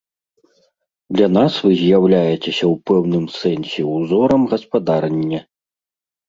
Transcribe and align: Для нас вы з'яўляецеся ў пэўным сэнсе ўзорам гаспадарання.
Для 1.17 1.27
нас 1.37 1.53
вы 1.65 1.71
з'яўляецеся 1.81 2.65
ў 2.69 2.71
пэўным 2.93 3.25
сэнсе 3.41 3.81
ўзорам 3.93 4.41
гаспадарання. 4.55 5.45